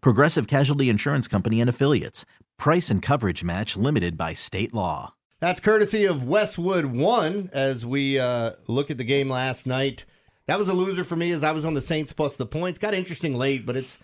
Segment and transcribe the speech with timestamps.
[0.00, 2.24] Progressive Casualty Insurance Company and Affiliates.
[2.58, 5.14] Price and coverage match limited by state law.
[5.40, 10.06] That's courtesy of Westwood One as we uh, look at the game last night.
[10.46, 12.78] That was a loser for me as I was on the Saints plus the points.
[12.78, 13.98] Got interesting late, but it's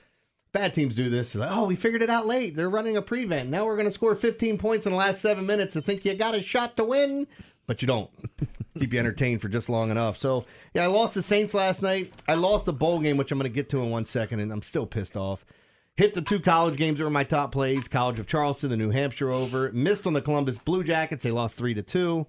[0.53, 1.35] bad teams do this.
[1.35, 2.55] Like, oh, we figured it out late.
[2.55, 3.49] They're running a prevent.
[3.49, 6.15] Now we're going to score 15 points in the last seven minutes to think you
[6.15, 7.27] got a shot to win,
[7.67, 8.11] but you don't.
[8.79, 10.19] Keep you entertained for just long enough.
[10.19, 12.13] So, yeah, I lost the Saints last night.
[12.29, 14.53] I lost the bowl game, which I'm going to get to in one second, and
[14.53, 15.45] I'm still pissed off.
[15.97, 18.91] Hit the two college games that were my top plays College of Charleston, the New
[18.91, 19.71] Hampshire over.
[19.73, 21.23] Missed on the Columbus Blue Jackets.
[21.23, 22.27] They lost 3 to 2.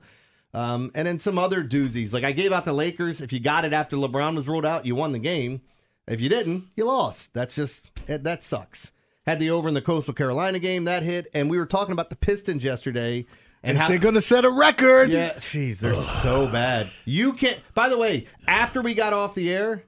[0.53, 2.13] Um, and then some other doozies.
[2.13, 3.21] Like I gave out the Lakers.
[3.21, 5.61] If you got it after LeBron was ruled out, you won the game.
[6.07, 7.33] If you didn't, you lost.
[7.33, 8.91] That's just that sucks.
[9.25, 12.09] Had the over in the Coastal Carolina game that hit, and we were talking about
[12.09, 13.25] the Pistons yesterday.
[13.63, 15.11] And how, they're going to set a record.
[15.11, 16.89] Yeah, jeez, they're so bad.
[17.05, 17.59] You can't.
[17.73, 19.85] By the way, after we got off the air,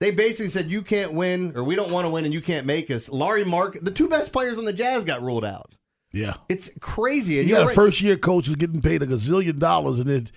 [0.00, 2.66] they basically said you can't win, or we don't want to win, and you can't
[2.66, 3.08] make us.
[3.08, 5.72] Larry Mark, the two best players on the Jazz, got ruled out.
[6.12, 7.40] Yeah, it's crazy.
[7.40, 7.74] And you got a right.
[7.74, 10.32] first year coach who's getting paid a gazillion dollars, and it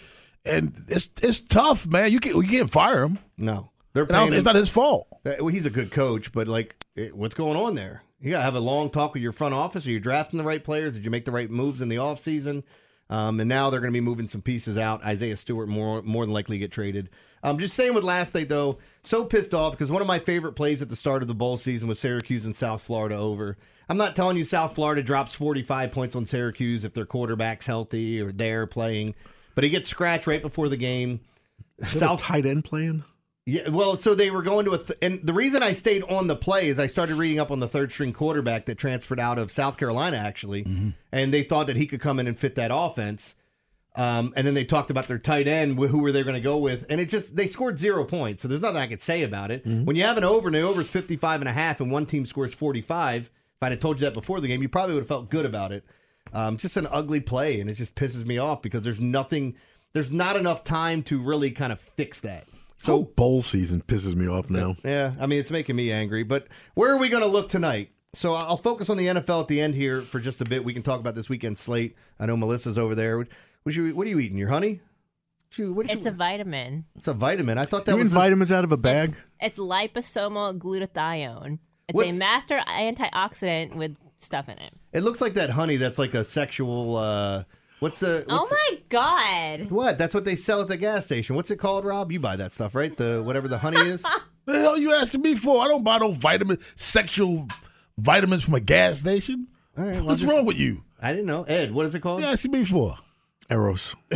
[0.45, 2.11] and it's it's tough, man.
[2.11, 3.19] You can't you can't fire him.
[3.37, 5.07] No, they're paying it's not his fault.
[5.23, 6.75] Well, he's a good coach, but like,
[7.13, 8.03] what's going on there?
[8.19, 9.87] You got to have a long talk with your front office.
[9.87, 10.93] Are you drafting the right players?
[10.93, 12.63] Did you make the right moves in the offseason?
[13.09, 15.03] Um, and now they're going to be moving some pieces out.
[15.03, 17.09] Isaiah Stewart more more than likely get traded.
[17.43, 20.19] I'm um, just saying with last night though, so pissed off because one of my
[20.19, 23.57] favorite plays at the start of the bowl season was Syracuse and South Florida over.
[23.87, 28.21] I'm not telling you South Florida drops 45 points on Syracuse if their quarterback's healthy
[28.21, 29.15] or they're playing,
[29.55, 31.21] but he gets scratched right before the game.
[31.83, 33.03] South tight end playing.
[33.45, 36.27] Yeah, well, so they were going to a, th- and the reason I stayed on
[36.27, 39.39] the play is I started reading up on the third string quarterback that transferred out
[39.39, 40.89] of South Carolina actually, mm-hmm.
[41.11, 43.33] and they thought that he could come in and fit that offense.
[43.99, 46.57] Um, and then they talked about their tight end, who were they going to go
[46.57, 48.41] with, and it just they scored zero points.
[48.41, 49.65] So there's nothing I could say about it.
[49.65, 49.83] Mm-hmm.
[49.83, 52.05] When you have an over and the over is 55 and a half, and one
[52.05, 55.01] team scores 45, if I'd have told you that before the game, you probably would
[55.01, 55.83] have felt good about it.
[56.31, 59.57] Um, just an ugly play, and it just pisses me off because there's nothing,
[59.91, 62.47] there's not enough time to really kind of fix that.
[62.77, 64.77] So Whole bowl season pisses me off now.
[64.85, 66.23] Yeah, I mean it's making me angry.
[66.23, 67.91] But where are we going to look tonight?
[68.13, 70.63] So I'll focus on the NFL at the end here for just a bit.
[70.63, 71.97] We can talk about this weekend slate.
[72.17, 73.27] I know Melissa's over there.
[73.69, 74.39] What, you, what are you eating?
[74.39, 74.81] Your honey?
[75.55, 76.85] You, what it's you, a vitamin.
[76.95, 77.59] It's a vitamin.
[77.59, 79.15] I thought that you was vitamins out of a bag.
[79.39, 81.59] It's, it's liposomal glutathione.
[81.87, 84.73] It's What's, a master antioxidant with stuff in it.
[84.91, 86.95] It looks like that honey that's like a sexual.
[86.95, 87.43] Uh,
[87.79, 88.25] what's the?
[88.27, 89.69] Oh what's oh my god!
[89.69, 89.99] What?
[89.99, 91.35] That's what they sell at the gas station.
[91.35, 92.11] What's it called, Rob?
[92.11, 92.97] You buy that stuff, right?
[92.97, 94.03] The whatever the honey is.
[94.45, 95.63] the hell you asking me for?
[95.63, 97.47] I don't buy no vitamin sexual
[97.99, 99.47] vitamins from a gas station.
[99.77, 100.85] All right, well, What's just, wrong with you?
[100.99, 101.43] I didn't know.
[101.43, 102.21] Ed, what is it called?
[102.21, 102.97] You asking me for?
[103.49, 103.95] Eros.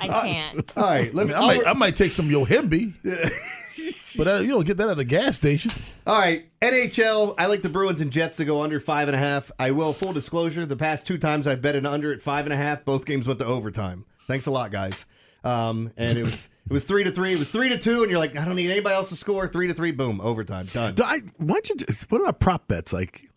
[0.00, 0.72] I can't.
[0.76, 1.34] All right, let me.
[1.34, 2.94] I, might, I might take some Yohimbe.
[4.16, 5.70] But uh, you don't get that at a gas station.
[6.06, 7.34] All right, NHL.
[7.38, 9.52] I like the Bruins and Jets to go under five and a half.
[9.58, 9.92] I will.
[9.92, 12.84] Full disclosure: the past two times I've bet an under at five and a half,
[12.84, 14.04] both games went to overtime.
[14.26, 15.06] Thanks a lot, guys.
[15.44, 17.32] Um, and it was it was three to three.
[17.32, 19.46] It was three to two, and you're like, I don't need anybody else to score.
[19.48, 20.94] Three to three, boom, overtime, done.
[20.94, 21.76] Do I, why don't you?
[21.76, 22.92] Just, what about prop bets?
[22.92, 23.27] Like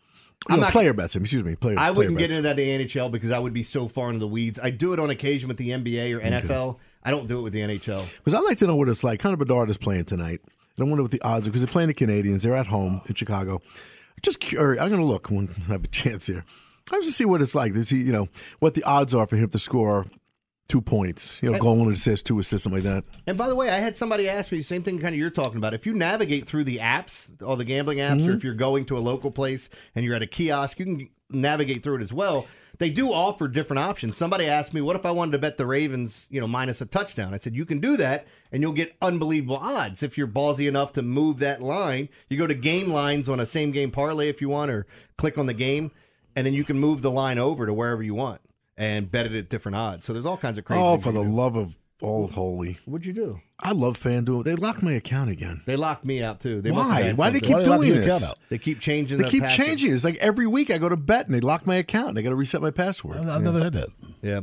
[0.50, 1.16] I'm not, player bets.
[1.16, 1.56] Excuse me.
[1.56, 1.78] Player.
[1.78, 4.08] I wouldn't player get into that in the NHL because I would be so far
[4.08, 4.60] into the weeds.
[4.62, 6.70] I do it on occasion with the NBA or NFL.
[6.70, 6.80] Okay.
[7.04, 9.20] I don't do it with the NHL because I like to know what it's like.
[9.20, 10.42] Connor Bedard is playing tonight.
[10.80, 12.42] I wonder what the odds are because they're playing the Canadiens.
[12.42, 13.62] They're at home in Chicago.
[14.24, 14.82] Just curious.
[14.82, 16.44] I'm going to look when I have a chance here.
[16.92, 18.28] I just see what it's like to see, you know,
[18.60, 20.06] what the odds are for him to score
[20.72, 21.38] two points.
[21.44, 23.04] You know, goal and assist, two assists, something like that.
[23.28, 25.30] And by the way, I had somebody ask me the same thing kind of you're
[25.30, 25.74] talking about.
[25.74, 28.32] If you navigate through the apps, all the gambling apps, or mm-hmm.
[28.36, 31.84] if you're going to a local place and you're at a kiosk, you can navigate
[31.84, 32.48] through it as well.
[32.78, 34.16] They do offer different options.
[34.16, 36.86] Somebody asked me, "What if I wanted to bet the Ravens, you know, minus a
[36.86, 40.70] touchdown?" I said, "You can do that, and you'll get unbelievable odds if you're ballsy
[40.70, 42.08] enough to move that line.
[42.30, 45.38] You go to game lines on a same game parlay if you want, or click
[45.38, 45.92] on the game,
[46.34, 48.40] and then you can move the line over to wherever you want
[48.78, 50.06] and bet it at different odds.
[50.06, 50.82] So there's all kinds of crazy.
[50.82, 51.30] Oh, for the do.
[51.30, 52.80] love of all holy.
[52.86, 53.42] What'd you do?
[53.60, 54.44] I love FanDuel.
[54.44, 55.62] They locked my account again.
[55.68, 56.62] They locked me out too.
[56.62, 57.14] They Why?
[57.14, 58.34] Why do they keep Why they doing your this?
[58.50, 59.20] They keep changing.
[59.20, 59.68] They the keep password.
[59.68, 59.94] changing.
[59.94, 62.10] It's like every week I go to bet and they lock my account.
[62.10, 63.18] and They got to reset my password.
[63.18, 63.90] I've, I've never had that.
[64.24, 64.42] Yeah.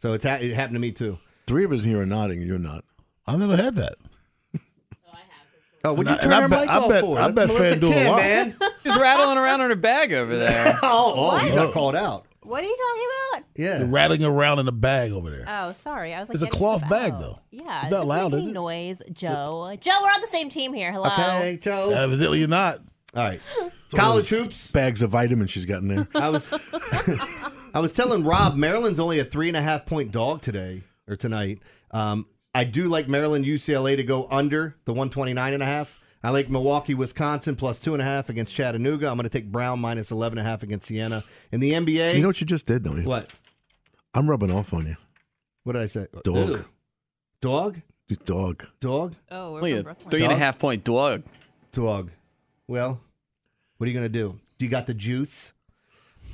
[0.00, 1.18] So it's ha- it happened to me too.
[1.46, 2.84] Three of us here are nodding, and you're not.
[3.26, 3.96] I've never had that.
[5.84, 7.18] Oh, what'd you turn I- our and I mic bet- I bet- for?
[7.20, 8.16] I bet Let's- let's a FanDuel a kid, lot.
[8.16, 8.56] man.
[8.84, 10.78] Just rattling around in her bag over there.
[10.82, 12.26] oh, oh, you got called out.
[12.46, 13.08] What are you talking
[13.42, 13.48] about?
[13.56, 13.78] Yeah.
[13.78, 15.44] They're rattling around in a bag over there.
[15.46, 16.14] Oh, sorry.
[16.14, 17.20] I was like, It's a getting cloth stuff bag, out.
[17.20, 17.38] though.
[17.50, 18.52] Yeah, It's not it's loud, is it?
[18.52, 19.76] Noise, Joe.
[19.80, 20.92] Joe, we're on the same team here.
[20.92, 21.06] Hello.
[21.12, 21.90] Okay, Joe.
[21.90, 22.78] Evidently, you're not.
[23.14, 23.40] All right.
[23.86, 24.70] It's College hoops.
[24.72, 26.08] Bags of vitamins she's got in there.
[26.14, 26.52] I was
[27.72, 31.16] I was telling Rob Maryland's only a three and a half point dog today or
[31.16, 31.60] tonight.
[31.92, 35.98] Um, I do like Maryland UCLA to go under the 129 and a half.
[36.26, 39.08] I like Milwaukee, Wisconsin plus two and a half against Chattanooga.
[39.08, 41.22] I'm going to take Brown minus 11 and a half against Siena.
[41.52, 43.04] In the NBA, You know what you just did, don't you?
[43.04, 43.30] what?
[44.12, 44.96] I'm rubbing off on you.
[45.62, 46.08] What did I say?
[46.24, 46.48] Dog.
[46.48, 46.64] Ew.
[47.40, 47.80] Dog?
[48.24, 48.66] Dog.
[48.80, 49.14] Dog?
[49.30, 50.10] Oh, we're Look from at Brooklyn.
[50.10, 50.42] three and a Dog?
[50.42, 51.22] half point dog.
[51.70, 52.10] Dog.
[52.66, 52.98] Well,
[53.76, 54.40] what are you going to do?
[54.58, 55.52] Do you got the juice?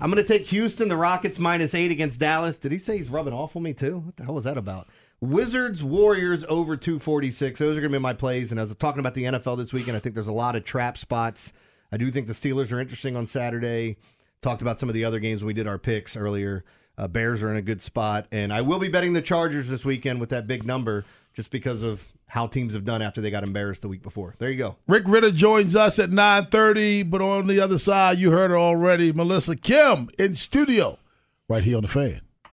[0.01, 2.57] I'm going to take Houston, the Rockets minus eight against Dallas.
[2.57, 3.99] Did he say he's rubbing off on me too?
[3.99, 4.89] What the hell was that about?
[5.23, 7.61] Wizards, Warriors over 246.
[7.61, 8.51] Those are going to be my plays.
[8.51, 9.97] And I was talking about the NFL this weekend.
[9.97, 11.53] I think there's a lot of trap spots.
[11.93, 13.99] I do think the Steelers are interesting on Saturday.
[14.41, 16.65] Talked about some of the other games when we did our picks earlier.
[16.99, 18.27] Uh, Bears are in a good spot.
[18.33, 21.05] And I will be betting the Chargers this weekend with that big number
[21.35, 24.35] just because of how teams have done after they got embarrassed the week before.
[24.41, 24.75] There you go.
[24.89, 29.13] Rick Ritter joins us at 9.30, but on the other side, you heard her already,
[29.13, 30.99] Melissa Kim in studio
[31.47, 32.23] right here on The Fan.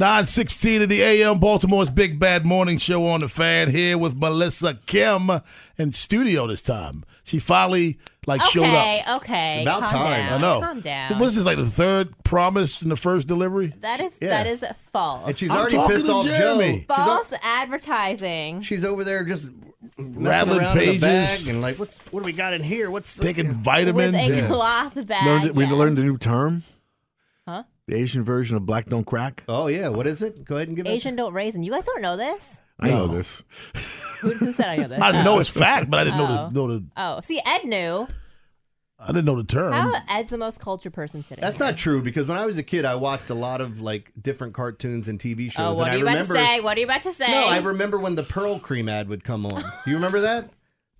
[0.00, 4.78] 916 of the AM Baltimore's Big Bad Morning Show on the fan here with Melissa
[4.86, 5.30] Kim
[5.76, 7.04] in studio this time.
[7.22, 8.72] She finally like showed up.
[8.72, 9.04] okay.
[9.16, 9.60] Okay.
[9.62, 10.26] About calm time.
[10.26, 10.32] Down.
[10.32, 10.60] I know.
[10.62, 11.18] Calm down.
[11.18, 13.74] What is this like the third promise in the first delivery?
[13.82, 14.30] that is Yeah.
[14.30, 15.28] that is false.
[15.28, 16.64] And she's I'm already pissed to off Jeremy.
[16.70, 16.72] Joe.
[16.78, 18.62] She's, o- false advertising.
[18.62, 19.50] she's over there just
[19.98, 21.00] messing Rattling around in the pages.
[21.02, 22.90] bag and like, what's what do we got in here?
[22.90, 24.14] What's Taking With vitamins.
[24.16, 25.26] a and- cloth bag.
[25.44, 26.64] Learned, we learned a new term.
[27.90, 27.96] Huh?
[27.96, 29.42] The Asian version of black don't crack.
[29.48, 30.44] Oh yeah, what is it?
[30.44, 30.90] Go ahead and give it.
[30.90, 31.62] Asian don't raisin.
[31.62, 32.58] You guys don't know this?
[32.78, 33.12] I know No.
[33.14, 33.42] this.
[34.20, 35.00] Who, who said I know this?
[35.00, 35.22] I oh.
[35.22, 35.60] know it's oh.
[35.60, 36.48] fact, but I didn't know Oh.
[36.48, 38.06] the, know the Oh, see, Ed knew.
[39.02, 39.72] I didn't know the term.
[39.72, 41.40] How Ed's the most cultured person sitting.
[41.40, 41.66] That's here.
[41.66, 44.52] not true because when I was a kid, I watched a lot of like different
[44.52, 45.54] cartoons and TV shows.
[45.58, 46.60] Oh, what and are you I about to remember, say?
[46.60, 47.30] What are you about to say?
[47.30, 49.62] No, I remember when the Pearl Cream ad would come on.
[49.62, 50.50] Do you remember that?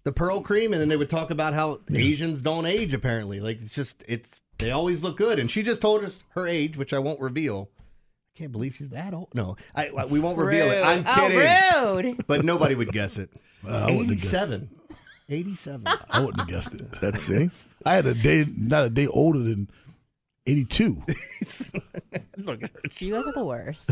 [0.04, 2.94] The Pearl Cream, and then they would talk about how Asians don't age.
[2.94, 5.38] Apparently, like it's just it's they always look good.
[5.38, 7.70] And she just told us her age, which I won't reveal.
[8.34, 9.28] I can't believe she's that old.
[9.34, 10.82] No, I, I- we won't reveal it.
[10.82, 11.56] I'm oh, kidding.
[11.74, 12.24] Oh, rude.
[12.26, 13.30] But nobody would guess it.
[13.66, 14.68] I wouldn't have guessed it.
[14.68, 14.70] 87.
[15.28, 15.86] 87.
[16.10, 17.00] I wouldn't have guessed it.
[17.00, 17.50] That's see.
[17.84, 19.70] I had a day, not a day older than
[20.50, 21.02] 82.
[22.38, 22.80] Look at her.
[22.98, 23.90] You guys are the worst.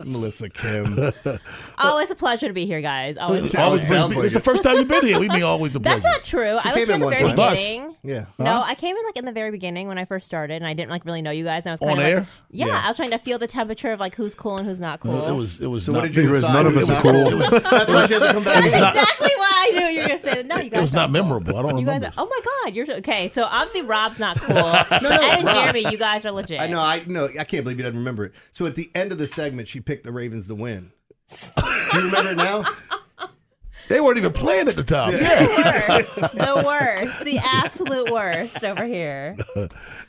[0.04, 1.10] Melissa Kim.
[1.82, 3.16] Oh, it's a pleasure to be here, guys.
[3.16, 3.54] Always.
[3.54, 4.14] a Always pleasure.
[4.14, 5.18] been- it's the first time you've been here.
[5.18, 6.00] We mean always a pleasure.
[6.00, 6.46] That's pleasure.
[6.52, 6.60] not true.
[6.62, 7.30] She I was came here in in the one very time.
[7.30, 7.58] With us.
[7.58, 7.96] beginning.
[8.02, 8.24] Yeah.
[8.38, 10.74] No, I came in like in the very beginning when I first started, and I
[10.74, 11.64] didn't like really know you guys.
[11.64, 12.16] And I was kind On of air?
[12.20, 12.82] like, yeah, Yeah.
[12.84, 15.24] I was trying to feel the temperature of like who's cool and who's not cool.
[15.26, 15.58] It was.
[15.60, 15.86] It was.
[15.86, 16.52] So not, what did you Because decide?
[16.54, 17.30] none of us was are cool.
[17.38, 18.62] That's why she has to come back.
[18.62, 19.39] That's exactly why
[19.76, 20.46] I knew you were gonna say that.
[20.46, 20.78] No, you guys.
[20.78, 21.12] It was not cool.
[21.12, 21.56] memorable.
[21.56, 23.28] I don't You guys, are, oh my god, you're okay.
[23.28, 24.54] So obviously Rob's not cool.
[24.54, 25.48] no, no, Ed and.
[25.48, 26.60] Jeremy, you guys are legit.
[26.60, 26.80] I know.
[26.80, 27.28] I know.
[27.38, 28.32] I can't believe you didn't remember it.
[28.52, 30.92] So at the end of the segment, she picked the Ravens to win.
[31.28, 31.62] Do
[31.94, 32.64] you remember it now?
[33.88, 35.14] They weren't even playing at the time.
[35.14, 35.46] Yeah.
[35.88, 39.36] worst, the worst, the absolute worst over here.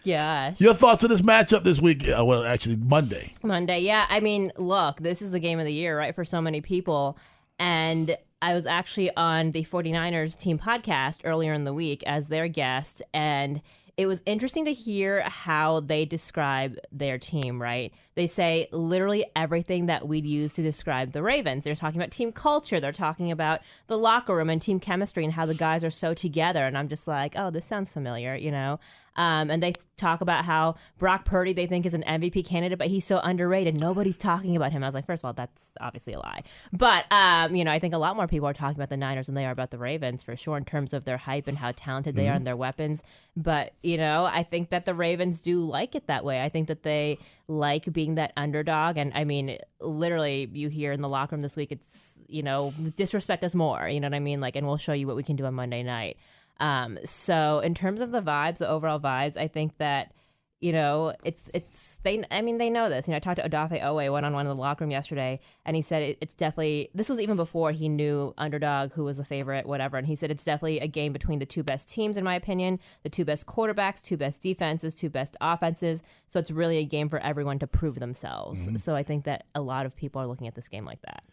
[0.05, 0.61] Gosh.
[0.61, 2.07] Your thoughts on this matchup this week?
[2.07, 3.33] Uh, well, actually, Monday.
[3.41, 3.79] Monday.
[3.79, 6.61] Yeah, I mean, look, this is the game of the year, right, for so many
[6.61, 7.17] people.
[7.57, 12.47] And I was actually on the 49ers team podcast earlier in the week as their
[12.47, 13.61] guest, and
[13.97, 17.93] it was interesting to hear how they describe their team, right?
[18.15, 21.63] They say literally everything that we'd use to describe the Ravens.
[21.63, 25.33] They're talking about team culture, they're talking about the locker room and team chemistry and
[25.33, 26.65] how the guys are so together.
[26.65, 28.79] And I'm just like, oh, this sounds familiar, you know?
[29.15, 32.87] Um, and they talk about how Brock Purdy they think is an MVP candidate, but
[32.87, 33.79] he's so underrated.
[33.79, 34.83] Nobody's talking about him.
[34.83, 36.43] I was like, first of all, that's obviously a lie.
[36.71, 39.27] But um, you know, I think a lot more people are talking about the Niners
[39.27, 41.73] than they are about the Ravens for sure in terms of their hype and how
[41.75, 43.03] talented they are and their weapons.
[43.35, 46.41] But you know, I think that the Ravens do like it that way.
[46.41, 48.97] I think that they like being that underdog.
[48.97, 52.73] And I mean, literally, you hear in the locker room this week, it's you know,
[52.95, 53.87] disrespect us more.
[53.87, 54.39] You know what I mean?
[54.39, 56.17] Like, and we'll show you what we can do on Monday night.
[56.59, 60.13] Um, so in terms of the vibes, the overall vibes, I think that
[60.59, 62.23] you know it's it's they.
[62.29, 63.07] I mean, they know this.
[63.07, 65.39] You know, I talked to Odafe Oweh one on one in the locker room yesterday,
[65.65, 69.17] and he said it, it's definitely this was even before he knew underdog who was
[69.17, 69.97] the favorite, whatever.
[69.97, 72.79] And he said it's definitely a game between the two best teams, in my opinion,
[73.01, 76.03] the two best quarterbacks, two best defenses, two best offenses.
[76.27, 78.67] So it's really a game for everyone to prove themselves.
[78.83, 81.23] So I think that a lot of people are looking at this game like that.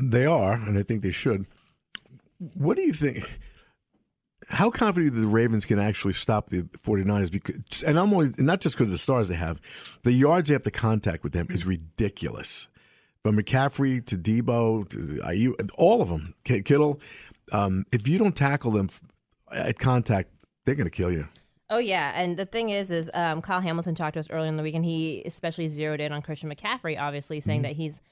[0.00, 1.46] They are, and I think they should.
[2.38, 3.40] What do you think?
[4.48, 7.30] How confident the Ravens can actually stop the 49ers?
[7.30, 9.60] Because, and I'm only not just because of the stars they have,
[10.02, 12.68] the yards they have to contact with them is ridiculous.
[13.22, 17.00] From McCaffrey to Deebo to Aiyuk, all of them, Kittle.
[17.52, 18.90] Um, if you don't tackle them
[19.50, 20.30] at contact,
[20.64, 21.28] they're going to kill you.
[21.70, 24.56] Oh yeah, and the thing is, is um, Kyle Hamilton talked to us earlier in
[24.56, 28.02] the week, and he especially zeroed in on Christian McCaffrey, obviously saying that he's,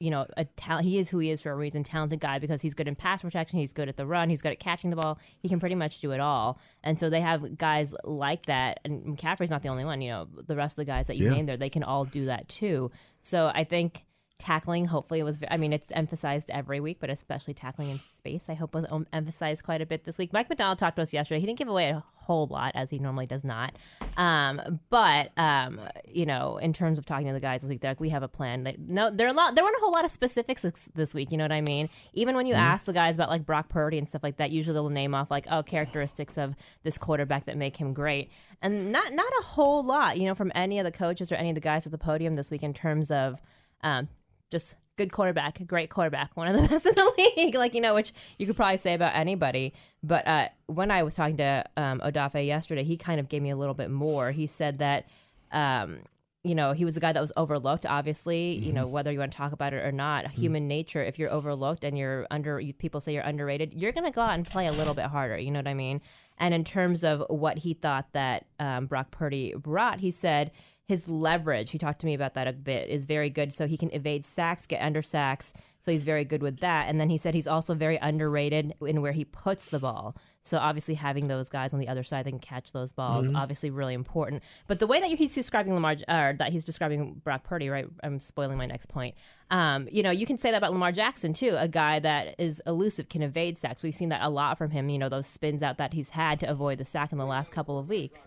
[0.00, 2.62] you know, a tal- he is who he is for a reason, talented guy because
[2.62, 4.96] he's good in pass protection, he's good at the run, he's good at catching the
[4.96, 8.80] ball, he can pretty much do it all, and so they have guys like that,
[8.84, 11.26] and McCaffrey's not the only one, you know, the rest of the guys that you
[11.26, 11.32] Yeah.
[11.32, 12.90] named there, they can all do that too.
[13.22, 14.04] So I think
[14.40, 18.48] tackling hopefully it was i mean it's emphasized every week but especially tackling in space
[18.48, 20.32] i hope was um, emphasized quite a bit this week.
[20.32, 21.40] Mike Macdonald talked to us yesterday.
[21.40, 23.74] He didn't give away a whole lot as he normally does not.
[24.16, 27.92] Um, but um, you know in terms of talking to the guys this week they're
[27.92, 28.64] like we have a plan.
[28.64, 31.14] They, no there are a lot there weren't a whole lot of specifics this, this
[31.14, 31.88] week you know what i mean?
[32.12, 34.74] Even when you ask the guys about like brock purdy and stuff like that usually
[34.74, 38.30] they'll name off like oh characteristics of this quarterback that make him great.
[38.62, 41.50] And not not a whole lot you know from any of the coaches or any
[41.50, 43.40] of the guys at the podium this week in terms of
[43.82, 44.08] um,
[44.50, 47.54] just good quarterback, great quarterback, one of the best in the league.
[47.54, 49.72] Like you know, which you could probably say about anybody.
[50.02, 53.50] But uh, when I was talking to um, Odafe yesterday, he kind of gave me
[53.50, 54.30] a little bit more.
[54.32, 55.06] He said that.
[55.52, 56.00] Um,
[56.42, 57.84] you know, he was a guy that was overlooked.
[57.84, 61.04] Obviously, you know whether you want to talk about it or not, human nature.
[61.04, 64.30] If you're overlooked and you're under, you, people say you're underrated, you're gonna go out
[64.30, 65.36] and play a little bit harder.
[65.36, 66.00] You know what I mean?
[66.38, 70.50] And in terms of what he thought that um, Brock Purdy brought, he said
[70.90, 73.52] his leverage, he talked to me about that a bit, is very good.
[73.52, 75.52] So he can evade sacks, get under sacks.
[75.82, 76.88] So he's very good with that.
[76.88, 80.16] And then he said he's also very underrated in where he puts the ball.
[80.42, 83.70] So obviously having those guys on the other side that can catch those balls, obviously
[83.70, 84.42] really important.
[84.66, 87.86] But the way that he's describing Lamar, or that he's describing Brock Purdy, right?
[88.02, 89.14] I'm spoiling my next point.
[89.52, 92.60] Um, you know, you can say that about Lamar Jackson too, a guy that is
[92.66, 93.84] elusive, can evade sacks.
[93.84, 94.88] We've seen that a lot from him.
[94.88, 97.52] You know, those spins out that he's had to avoid the sack in the last
[97.52, 98.26] couple of weeks.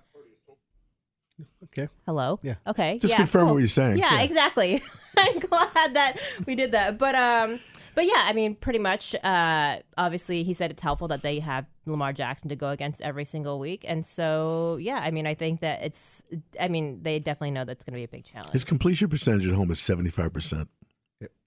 [1.66, 1.90] Okay.
[2.06, 2.40] Hello.
[2.44, 2.56] Yeah.
[2.68, 3.00] Okay.
[3.00, 3.54] Just yeah, confirm cool.
[3.56, 3.98] what you're saying.
[3.98, 4.22] Yeah, Yeah.
[4.22, 4.82] exactly.
[5.18, 6.98] I'm glad that we did that.
[6.98, 7.60] But um,
[7.96, 9.16] but yeah, I mean, pretty much.
[9.24, 13.26] Uh, obviously, he said it's helpful that they have Lamar Jackson to go against every
[13.26, 16.24] single week, and so yeah, I mean, I think that it's.
[16.60, 18.54] I mean, they definitely know that's going to be a big challenge.
[18.54, 20.68] His completion percentage at home is 75%.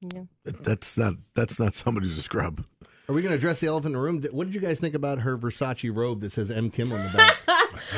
[0.00, 0.22] Yeah.
[0.44, 2.64] That's not that's not somebody who's a scrub.
[3.08, 4.22] Are we going to address the elephant in the room?
[4.32, 7.16] What did you guys think about her Versace robe that says M Kim on the
[7.16, 7.36] back?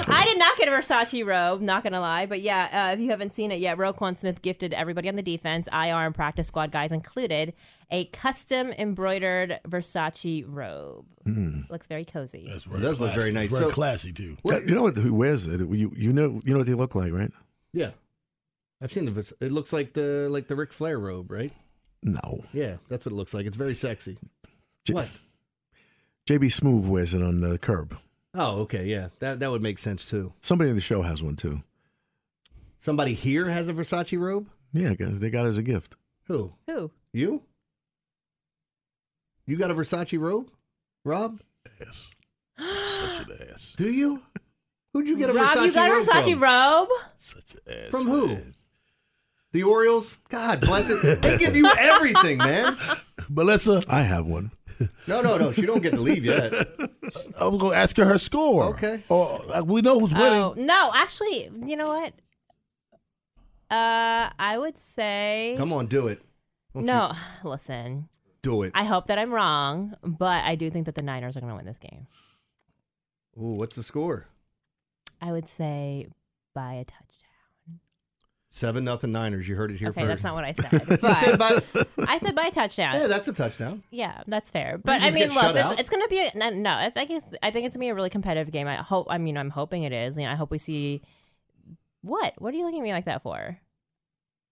[0.09, 3.11] I did not get a Versace robe, not gonna lie, but yeah, uh, if you
[3.11, 6.71] haven't seen it yet, Roquan Smith gifted everybody on the defense, IR and practice squad
[6.71, 7.55] guys included,
[7.91, 11.07] a custom embroidered Versace robe.
[11.71, 12.47] Looks very cozy.
[12.51, 13.45] That's It very does look very nice.
[13.45, 14.37] It's very So- classy too.
[14.45, 14.97] You know what?
[14.97, 15.61] Who wears it?
[15.61, 17.31] You you know you know what they look like, right?
[17.73, 17.91] yeah.
[18.81, 19.11] I've seen the.
[19.11, 21.53] Vers- It looks like the like the Ric Flair robe, right?
[22.01, 22.45] No.
[22.53, 23.45] Yeah, that's what it looks like.
[23.45, 24.19] It's very sexy.
[24.85, 25.09] J- What?
[26.29, 27.99] JB Smoove wears it on the curb.
[28.35, 30.33] Oh, okay, yeah, that that would make sense too.
[30.41, 31.63] Somebody in the show has one too.
[32.79, 34.49] Somebody here has a Versace robe.
[34.73, 35.97] Yeah, they got it as a gift.
[36.27, 36.53] Who?
[36.67, 36.91] Who?
[37.13, 37.43] You?
[39.47, 40.51] You got a Versace robe,
[41.05, 41.41] Rob?
[41.81, 42.09] Yes.
[42.59, 43.75] Such an ass.
[43.77, 44.23] Do you?
[44.93, 45.37] Who'd you get a Versace?
[45.37, 46.43] Rob, Versace you got a robe Versace from?
[46.43, 46.89] robe?
[47.17, 47.91] Such an ass.
[47.91, 48.27] From who?
[48.29, 48.55] man.
[49.53, 50.19] The Orioles?
[50.29, 51.23] God bless it.
[51.23, 52.77] They give you everything, man.
[53.31, 54.53] Melissa, I have one.
[55.07, 55.53] No, no, no.
[55.53, 56.53] She don't get to leave yet.
[57.41, 58.65] I was going to ask her her score.
[58.75, 59.03] Okay.
[59.09, 60.41] Or uh, we know who's winning.
[60.41, 62.13] Oh no, actually, you know what?
[63.71, 66.23] Uh, I would say Come on, do it.
[66.75, 67.13] Don't no.
[67.45, 68.09] Listen,
[68.43, 68.73] Do it.
[68.75, 71.57] I hope that I'm wrong, but I do think that the Niners are going to
[71.57, 72.07] win this game.
[73.37, 74.27] Ooh, what's the score?
[75.21, 76.07] I would say
[76.55, 77.08] by a touchdown.
[78.59, 79.49] Seven nothing Niners.
[79.49, 80.23] You heard it here okay, first.
[80.23, 80.73] that's not what I said.
[81.03, 81.65] You said But
[81.97, 82.95] by- I said by touchdown.
[82.97, 83.85] yeah, that's a touchdown.
[83.91, 84.79] Yeah, that's fair.
[84.83, 86.71] But I mean, look, it's, it's going to be a, no, no.
[86.71, 88.67] I think it's I think it's going to be a really competitive game.
[88.67, 89.07] I hope.
[89.11, 90.17] I mean, I'm hoping it is.
[90.17, 91.03] You know, I hope we see.
[92.03, 92.35] What?
[92.38, 93.59] What are you looking at me like that for?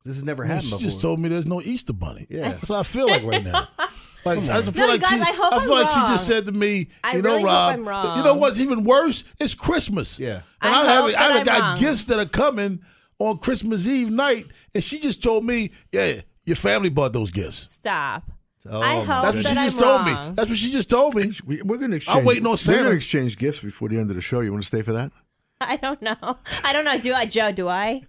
[0.05, 0.85] This has never Man, happened she before.
[0.91, 2.29] just told me there's no Easter bunny.
[2.31, 2.53] Yeah.
[2.53, 3.69] That's how I feel like right now.
[4.25, 6.01] Like, I just feel No, like you she, guys, I hope feel I'm like she
[6.01, 8.19] just said to me, I you know, really hope Rob, I'm wrong.
[8.19, 9.23] you know what's even worse?
[9.39, 10.19] It's Christmas.
[10.19, 10.41] Yeah.
[10.61, 11.79] And I I, have, hope I that have got I'm wrong.
[11.79, 12.81] gifts that are coming
[13.19, 17.67] on Christmas Eve night, and she just told me, yeah, your family bought those gifts.
[17.75, 18.25] Stop.
[18.69, 20.13] Oh, I hope That's what that she I'm just told me.
[20.35, 21.31] That's what she just told me.
[21.45, 22.19] We, we're going to exchange.
[22.19, 22.79] I'm waiting on We're Santa.
[22.79, 24.41] going to exchange gifts before the end of the show.
[24.41, 25.13] You want to stay for that?
[25.61, 26.17] I don't know.
[26.65, 26.99] I don't know.
[26.99, 27.53] Do I, Joe?
[27.53, 28.03] Do I?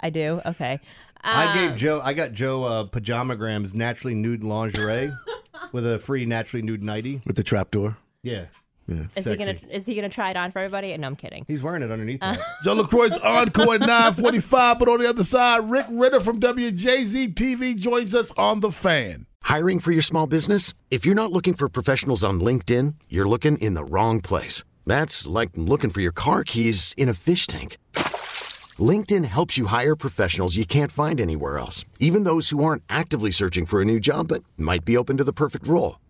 [0.00, 0.40] I do.
[0.44, 0.80] Okay.
[1.22, 2.00] I Um, gave Joe.
[2.02, 5.12] I got Joe uh, pajamagrams, naturally nude lingerie,
[5.72, 7.22] with a free naturally nude nightie.
[7.24, 7.96] With the trapdoor.
[8.22, 8.46] Yeah,
[8.88, 9.04] Yeah.
[9.16, 9.30] Is sexy.
[9.30, 10.96] he gonna Is he gonna try it on for everybody?
[10.96, 11.44] No, I'm kidding.
[11.48, 12.22] He's wearing it underneath.
[12.22, 12.40] Uh, that.
[12.64, 17.76] Joe LaCroix's encore at 945, but on the other side, Rick Ritter from WJZ TV
[17.76, 19.26] joins us on The Fan.
[19.42, 20.74] Hiring for your small business?
[20.90, 24.64] If you're not looking for professionals on LinkedIn, you're looking in the wrong place.
[24.86, 27.78] That's like looking for your car keys in a fish tank.
[28.78, 33.30] LinkedIn helps you hire professionals you can't find anywhere else, even those who aren't actively
[33.30, 35.98] searching for a new job but might be open to the perfect role.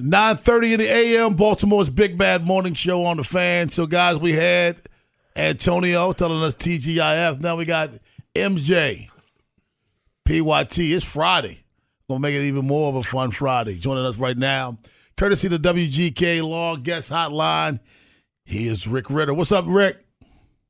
[0.00, 3.70] 9.30 in the a.m., Baltimore's Big Bad Morning Show on the fan.
[3.70, 4.76] So, guys, we had
[5.36, 7.40] Antonio telling us TGIF.
[7.40, 7.90] Now we got
[8.34, 9.08] MJ,
[10.24, 10.78] PYT.
[10.78, 11.60] It's Friday.
[12.08, 13.78] Gonna make it even more of a fun Friday.
[13.78, 14.78] Joining us right now,
[15.16, 17.80] courtesy of the WGK Law Guest Hotline,
[18.44, 19.32] he is Rick Ritter.
[19.32, 20.04] What's up, Rick?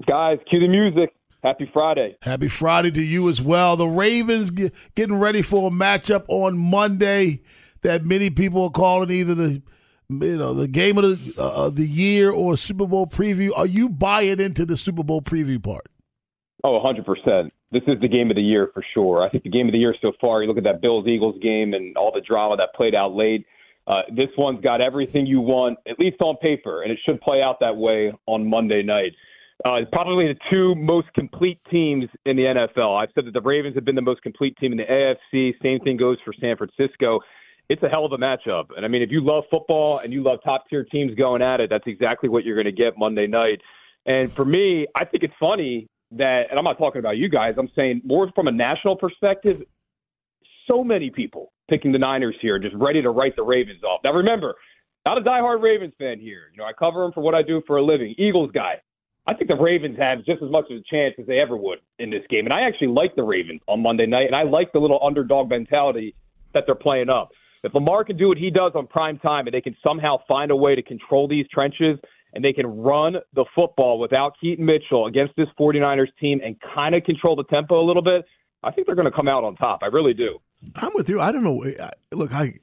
[0.07, 1.13] Guys, cue the music.
[1.43, 2.17] Happy Friday.
[2.23, 3.77] Happy Friday to you as well.
[3.77, 7.43] The Ravens ge- getting ready for a matchup on Monday
[7.85, 9.63] that many people are calling either the
[10.11, 13.51] you know the game of the uh, the year or Super Bowl preview.
[13.57, 15.87] Are you buying into the Super Bowl preview part?
[16.65, 17.51] Oh, 100%.
[17.73, 19.23] This is the game of the year for sure.
[19.23, 21.37] I think the game of the year so far, you look at that Bills Eagles
[21.43, 23.45] game and all the drama that played out late.
[23.87, 27.43] Uh, this one's got everything you want, at least on paper, and it should play
[27.43, 29.13] out that way on Monday night.
[29.65, 33.03] Uh, probably the two most complete teams in the NFL.
[33.03, 35.53] I've said that the Ravens have been the most complete team in the AFC.
[35.63, 37.21] Same thing goes for San Francisco.
[37.69, 38.67] It's a hell of a matchup.
[38.77, 41.61] And I mean, if you love football and you love top tier teams going at
[41.61, 43.61] it, that's exactly what you're going to get Monday night.
[44.07, 47.55] And for me, I think it's funny that, and I'm not talking about you guys,
[47.57, 49.63] I'm saying more from a national perspective,
[50.69, 54.01] so many people picking the Niners here, just ready to write the Ravens off.
[54.05, 54.55] Now, remember,
[55.07, 56.51] not a diehard Ravens fan here.
[56.53, 58.15] You know, I cover them for what I do for a living.
[58.19, 58.75] Eagles guy.
[59.27, 61.79] I think the Ravens have just as much of a chance as they ever would
[61.99, 62.45] in this game.
[62.45, 65.49] And I actually like the Ravens on Monday night, and I like the little underdog
[65.49, 66.15] mentality
[66.53, 67.31] that they're playing up.
[67.65, 70.51] If Lamar can do what he does on prime time and they can somehow find
[70.51, 71.99] a way to control these trenches
[72.35, 76.95] and they can run the football without Keaton Mitchell against this 49ers team and kind
[76.95, 78.25] of control the tempo a little bit,
[78.63, 79.81] I think they're going to come out on top.
[79.83, 80.39] I really do.
[80.77, 81.21] I'm with you.
[81.21, 81.65] I don't know.
[82.13, 82.55] Look, I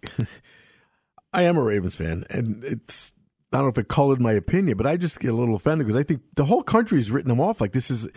[1.33, 3.13] I am a Ravens fan, and it's
[3.53, 5.87] I don't know if it colored my opinion, but I just get a little offended
[5.87, 8.07] because I think the whole country's written them off like this is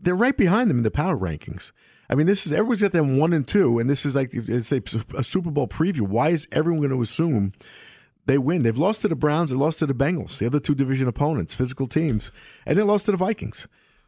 [0.00, 1.72] they're right behind them in the power rankings.
[2.08, 4.72] I mean, this is everyone's got them one and two, and this is like it's
[4.72, 4.82] a,
[5.16, 6.02] a Super Bowl preview.
[6.02, 7.52] Why is everyone going to assume
[8.26, 8.62] they win?
[8.62, 11.54] They've lost to the Browns, they lost to the Bengals, the other two division opponents,
[11.54, 12.30] physical teams,
[12.66, 13.66] and they lost to the Vikings.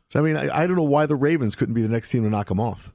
[0.08, 2.22] So I mean, I, I don't know why the Ravens couldn't be the next team
[2.24, 2.92] to knock them off.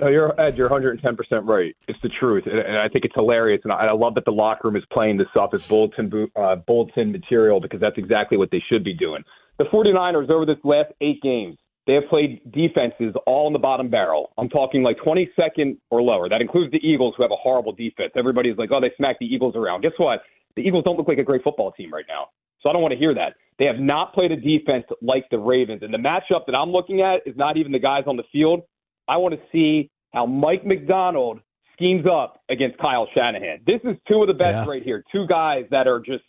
[0.00, 0.56] You're Ed.
[0.56, 1.76] You're 110 percent right.
[1.86, 3.60] It's the truth, and, and I think it's hilarious.
[3.64, 6.56] And I, I love that the locker room is playing this off as bulletin uh,
[6.56, 9.22] bulletin material because that's exactly what they should be doing.
[9.58, 13.88] The 49ers over this last eight games, they have played defenses all in the bottom
[13.90, 14.32] barrel.
[14.38, 16.28] I'm talking like 22nd or lower.
[16.28, 18.12] That includes the Eagles, who have a horrible defense.
[18.16, 19.80] Everybody's like, oh, they smacked the Eagles around.
[19.82, 20.20] Guess what?
[20.54, 22.28] The Eagles don't look like a great football team right now.
[22.60, 23.34] So I don't want to hear that.
[23.58, 25.82] They have not played a defense like the Ravens.
[25.82, 28.60] And the matchup that I'm looking at is not even the guys on the field.
[29.08, 31.40] I want to see how Mike Macdonald
[31.72, 33.60] schemes up against Kyle Shanahan.
[33.66, 34.70] This is two of the best Yeah.
[34.70, 35.02] right here.
[35.10, 36.22] Two guys that are just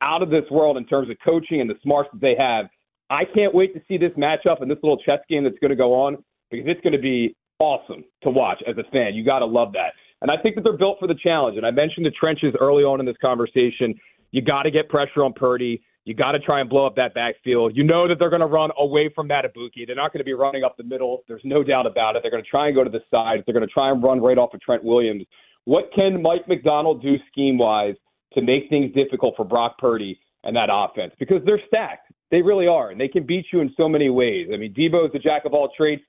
[0.00, 2.66] out of this world in terms of coaching and the smarts that they have.
[3.14, 5.76] I can't wait to see this matchup and this little chess game that's going to
[5.76, 9.14] go on because it's going to be awesome to watch as a fan.
[9.14, 9.92] You got to love that.
[10.20, 11.56] And I think that they're built for the challenge.
[11.56, 13.94] And I mentioned the trenches early on in this conversation.
[14.30, 15.82] You got to get pressure on Purdy.
[16.04, 17.76] You got to try and blow up that backfield.
[17.76, 19.86] You know that they're going to run away from Madubuike.
[19.86, 21.24] They're not going to be running up the middle.
[21.28, 22.22] There's no doubt about it.
[22.22, 23.42] They're going to try and go to the side.
[23.46, 25.24] They're going to try and run right off of Trent Williams.
[25.64, 27.94] What can Mike Macdonald do scheme wise
[28.34, 31.14] to make things difficult for Brock Purdy and that offense?
[31.18, 32.12] Because they're stacked.
[32.30, 32.90] They really are.
[32.90, 34.48] And they can beat you in so many ways.
[34.52, 36.02] I mean, Deebo is the jack of all trades.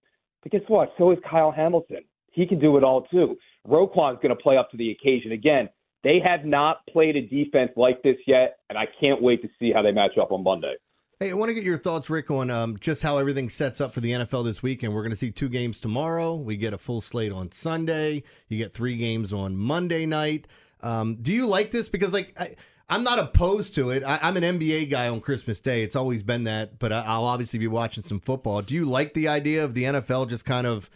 [0.43, 0.93] But guess what?
[0.97, 2.03] So is Kyle Hamilton.
[2.31, 3.37] He can do it all too.
[3.67, 5.31] Roquan's going to play up to the occasion.
[5.31, 5.69] Again,
[6.03, 9.71] they have not played a defense like this yet, and I can't wait to see
[9.73, 10.75] how they match up on Monday.
[11.19, 13.93] Hey, I want to get your thoughts, Rick, on um, just how everything sets up
[13.93, 14.93] for the NFL this weekend.
[14.93, 16.35] We're going to see two games tomorrow.
[16.35, 18.23] We get a full slate on Sunday.
[18.49, 20.45] You get three games on Monday night.
[20.81, 21.87] Um, do you like this?
[21.87, 22.55] Because like I,
[22.87, 24.03] I'm not opposed to it.
[24.03, 25.81] I, I'm an NBA guy on Christmas Day.
[25.81, 28.61] It's always been that, but I, I'll obviously be watching some football.
[28.61, 30.89] Do you like the idea of the NFL just kind of?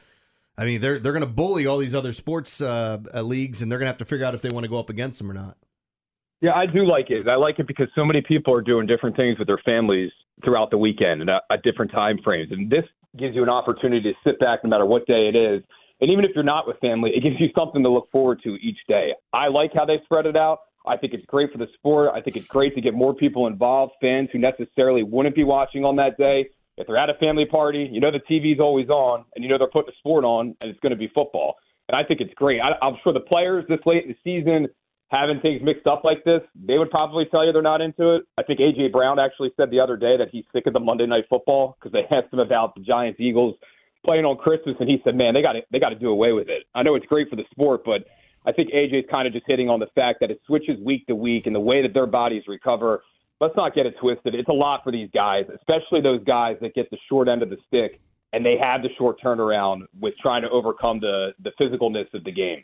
[0.58, 3.71] I mean, they're they're going to bully all these other sports uh, uh, leagues, and
[3.71, 5.32] they're going to have to figure out if they want to go up against them
[5.32, 5.58] or not.
[6.41, 7.28] Yeah, I do like it.
[7.28, 10.12] I like it because so many people are doing different things with their families
[10.43, 12.52] throughout the weekend and at different time frames.
[12.52, 12.86] And this
[13.17, 15.63] gives you an opportunity to sit back no matter what day it is.
[16.02, 18.56] And even if you're not with family, it gives you something to look forward to
[18.56, 19.10] each day.
[19.34, 20.60] I like how they spread it out.
[20.89, 22.10] I think it's great for the sport.
[22.15, 25.86] I think it's great to get more people involved, fans who necessarily wouldn't be watching
[25.86, 26.49] on that day.
[26.78, 29.58] If they're at a family party, you know the TV's always on, and you know
[29.58, 31.56] they're putting a sport on, and it's going to be football.
[31.88, 32.60] And I think it's great.
[32.60, 34.67] I, I'm sure the players this late in the season,
[35.10, 38.23] having things mixed up like this, they would probably tell you they're not into it.
[38.38, 41.06] I think AJ Brown actually said the other day that he's sick of the Monday
[41.06, 43.56] Night Football because they asked him about the Giants Eagles
[44.04, 46.32] playing on Christmas, and he said, "Man, they got to they got to do away
[46.32, 48.06] with it." I know it's great for the sport, but
[48.45, 51.15] I think AJ's kind of just hitting on the fact that it switches week to
[51.15, 53.04] week and the way that their bodies recover.
[53.41, 54.36] Let's not get it twisted.
[54.36, 57.49] It's a lot for these guys, especially those guys that get the short end of
[57.49, 57.99] the stick
[58.34, 62.32] and they have the short turnaround with trying to overcome the the physicalness of the
[62.32, 62.63] game.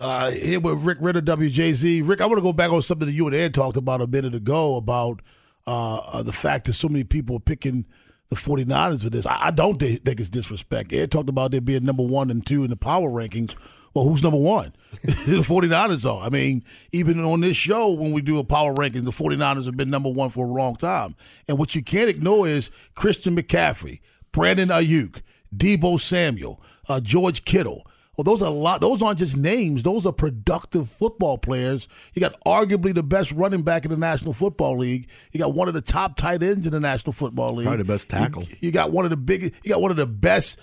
[0.00, 2.06] Uh, here with Rick Ritter, WJZ.
[2.06, 4.06] Rick, I want to go back on something that you and Ed talked about a
[4.06, 5.22] minute ago about
[5.66, 7.86] uh, the fact that so many people are picking
[8.28, 9.26] the 49ers for this.
[9.26, 10.92] I, I don't think it's disrespect.
[10.92, 13.54] Ed talked about there being number one and two in the power rankings.
[13.94, 14.74] Well, who's number one?
[15.02, 16.24] the 49ers are.
[16.24, 19.76] I mean, even on this show, when we do a power ranking, the 49ers have
[19.76, 21.14] been number one for a long time.
[21.48, 24.00] And what you can't ignore is Christian McCaffrey,
[24.32, 25.22] Brandon Aiyuk,
[25.54, 27.86] Deebo Samuel, uh, George Kittle.
[28.16, 28.82] Well, those are a lot.
[28.82, 29.82] Those aren't just names.
[29.82, 31.88] Those are productive football players.
[32.12, 35.08] You got arguably the best running back in the National Football League.
[35.32, 37.66] You got one of the top tight ends in the National Football League.
[37.66, 38.42] Probably the best tackle.
[38.42, 39.54] You, you got one of the biggest.
[39.64, 40.58] You got one of the best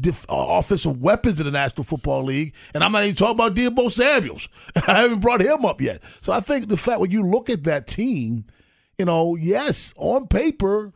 [0.00, 2.52] def, uh, offensive weapons in the National Football League.
[2.74, 4.48] And I'm not even talking about Deebo Samuels.
[4.88, 6.02] I haven't brought him up yet.
[6.20, 8.44] So I think the fact when you look at that team,
[8.98, 10.92] you know, yes, on paper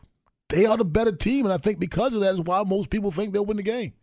[0.49, 3.11] they are the better team, and I think because of that is why most people
[3.11, 3.95] think they'll win the game.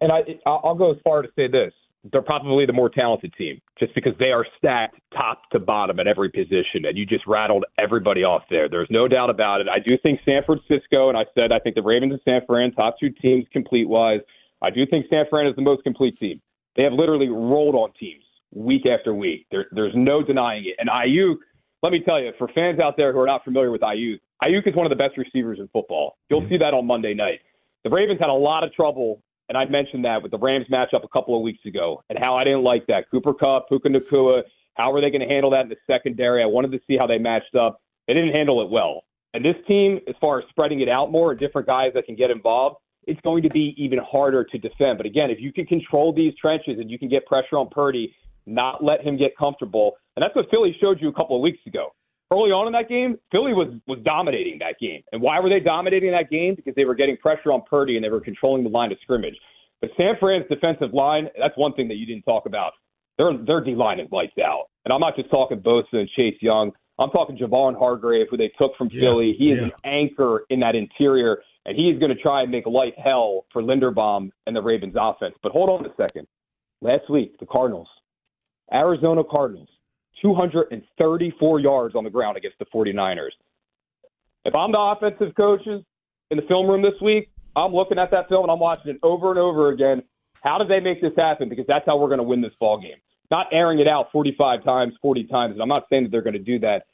[0.00, 1.72] And I, I'll go as far to say this:
[2.10, 6.06] they're probably the more talented team, just because they are stacked top to bottom at
[6.06, 6.86] every position.
[6.86, 8.68] And you just rattled everybody off there.
[8.68, 9.68] There's no doubt about it.
[9.68, 12.72] I do think San Francisco, and I said I think the Ravens and San Fran,
[12.72, 14.20] top two teams complete wise.
[14.62, 16.40] I do think San Fran is the most complete team.
[16.76, 19.46] They have literally rolled on teams week after week.
[19.50, 20.76] There, there's no denying it.
[20.78, 21.36] And Aiyuk,
[21.82, 24.66] let me tell you, for fans out there who are not familiar with Aiyuk, Aiyuk
[24.66, 26.16] is one of the best receivers in football.
[26.28, 27.40] You'll see that on Monday night.
[27.84, 31.02] The Ravens had a lot of trouble, and I mentioned that with the Rams matchup
[31.02, 33.10] a couple of weeks ago, and how I didn't like that.
[33.10, 34.42] Cooper Kupp, Puka Nacua,
[34.74, 36.40] how are they going to handle that in the secondary?
[36.40, 37.82] I wanted to see how they matched up.
[38.06, 39.02] They didn't handle it well.
[39.34, 42.14] And this team, as far as spreading it out more and different guys that can
[42.14, 42.76] get involved,
[43.08, 44.98] it's going to be even harder to defend.
[44.98, 48.14] But again, if you can control these trenches and you can get pressure on Purdy,
[48.46, 51.58] not let him get comfortable, and that's what Philly showed you a couple of weeks
[51.66, 51.88] ago.
[52.32, 55.02] Early on in that game, Philly was was dominating that game.
[55.12, 56.54] And why were they dominating that game?
[56.54, 59.34] Because they were getting pressure on Purdy and they were controlling the line of scrimmage.
[59.80, 62.72] But San Fran's defensive line, that's one thing that you didn't talk about.
[63.18, 64.66] Their their D line is lights out.
[64.84, 66.72] And I'm not just talking Bosa and Chase Young.
[67.00, 69.34] I'm talking Javon Hargrave, who they took from Yeah, Philly.
[69.36, 69.64] He is yeah.
[69.64, 73.46] an anchor in that interior, and he is going to try and make life hell
[73.52, 75.34] for Linderbaum and the Ravens offense.
[75.42, 76.26] But hold on a second.
[76.82, 77.88] Last week, the Cardinals,
[78.72, 79.68] Arizona Cardinals,
[80.22, 83.30] 234 yards on the ground against the 49ers.
[84.44, 85.82] If I'm the offensive coaches
[86.30, 88.98] in the film room this week, I'm looking at that film and I'm watching it
[89.02, 90.02] over and over again.
[90.42, 91.48] How did they make this happen?
[91.48, 92.96] Because that's how we're going to win this ball game.
[93.30, 95.52] Not airing it out 45 times, 40 times.
[95.52, 96.84] And I'm not saying that they're going to do that.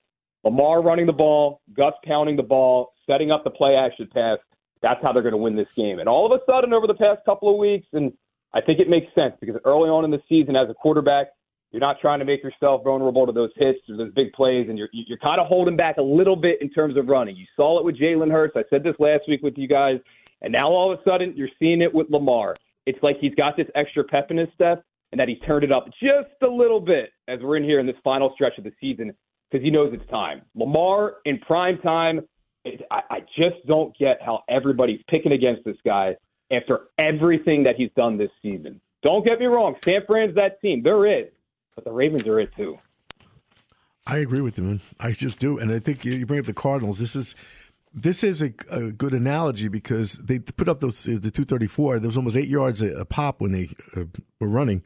[0.44, 4.38] Lamar running the ball, Gus pounding the ball, setting up the play action pass.
[4.82, 5.98] That's how they're going to win this game.
[5.98, 8.12] And all of a sudden, over the past couple of weeks, and
[8.54, 11.28] I think it makes sense because early on in the season, as a quarterback,
[11.76, 14.78] you're not trying to make yourself vulnerable to those hits or those big plays, and
[14.78, 17.36] you're you're kind of holding back a little bit in terms of running.
[17.36, 18.54] You saw it with Jalen Hurts.
[18.56, 20.00] I said this last week with you guys,
[20.40, 22.54] and now all of a sudden you're seeing it with Lamar.
[22.86, 25.70] It's like he's got this extra pep in his step, and that he turned it
[25.72, 28.72] up just a little bit as we're in here in this final stretch of the
[28.80, 29.12] season
[29.50, 30.40] because he knows it's time.
[30.54, 32.22] Lamar in prime time.
[32.64, 36.16] It, I, I just don't get how everybody's picking against this guy
[36.50, 38.80] after everything that he's done this season.
[39.02, 40.82] Don't get me wrong, San Fran's that team.
[40.82, 41.35] They're it,
[41.76, 42.78] but the Ravens are it too.
[44.06, 44.80] I agree with you, man.
[44.98, 46.98] I just do, and I think you bring up the Cardinals.
[46.98, 47.34] This is
[47.92, 51.98] this is a, a good analogy because they put up those the two thirty four.
[51.98, 54.04] There was almost eight yards a, a pop when they uh,
[54.40, 54.82] were running.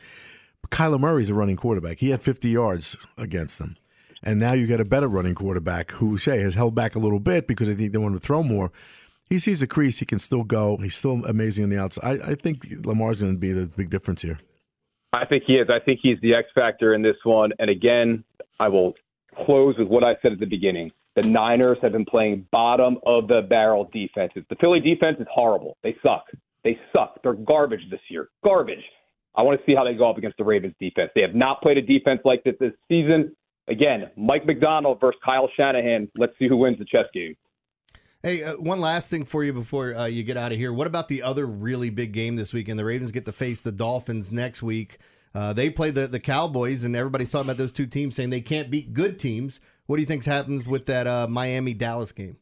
[0.70, 1.98] Kyler Murray's a running quarterback.
[1.98, 3.76] He had fifty yards against them,
[4.22, 7.20] and now you got a better running quarterback who say has held back a little
[7.20, 8.72] bit because I think they want to throw more.
[9.28, 9.98] He sees a crease.
[9.98, 10.76] He can still go.
[10.78, 12.20] He's still amazing on the outside.
[12.22, 14.40] I, I think Lamar's going to be the big difference here.
[15.12, 15.68] I think he is.
[15.68, 17.50] I think he's the X factor in this one.
[17.58, 18.24] And again,
[18.58, 18.94] I will
[19.44, 20.92] close with what I said at the beginning.
[21.16, 24.44] The Niners have been playing bottom of the barrel defenses.
[24.48, 25.76] The Philly defense is horrible.
[25.82, 26.26] They suck.
[26.62, 27.20] They suck.
[27.22, 28.28] They're garbage this year.
[28.44, 28.84] Garbage.
[29.34, 31.10] I want to see how they go up against the Ravens defense.
[31.14, 33.34] They have not played a defense like this this season.
[33.68, 36.08] Again, Mike Macdonald versus Kyle Shanahan.
[36.16, 37.36] Let's see who wins the chess game.
[38.22, 40.74] Hey, uh, one last thing for you before uh, you get out of here.
[40.74, 42.78] What about the other really big game this weekend?
[42.78, 44.98] The Ravens get to face the Dolphins next week.
[45.34, 48.42] Uh, they play the, the Cowboys, and everybody's talking about those two teams saying they
[48.42, 49.58] can't beat good teams.
[49.86, 52.36] What do you think happens with that uh, Miami Dallas game?